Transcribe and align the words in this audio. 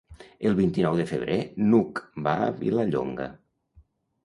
El 0.51 0.55
vint-i-nou 0.59 0.97
de 0.99 1.05
febrer 1.11 1.35
n'Hug 1.67 2.03
va 2.29 2.35
a 2.47 2.51
Vilallonga. 2.65 3.31